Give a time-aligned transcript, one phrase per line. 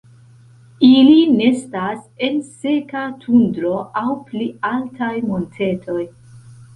[0.85, 5.99] Ili nestas en seka tundro aŭ pli altaj montetoj.